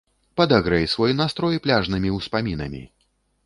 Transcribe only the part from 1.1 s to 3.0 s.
настрой пляжнымі успамінамі!